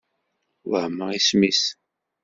[0.69, 1.63] Wehmeɣ isem-is.